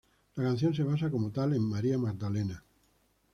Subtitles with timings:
[0.33, 2.63] La canción se basa como tal en María Magdalena